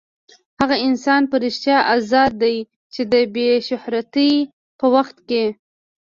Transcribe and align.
هغه 0.61 0.75
انسان 0.87 1.21
په 1.31 1.35
رښتیا 1.45 1.77
ازاد 1.95 2.31
دی 2.41 2.55
چې 2.93 3.01
د 3.11 3.13
بې 3.33 3.47
شهرتۍ 3.67 4.33
په 4.79 4.85
وخت 4.95 5.17
کې. 5.29 5.43